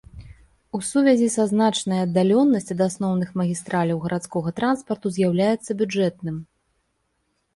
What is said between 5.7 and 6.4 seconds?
бюджэтным.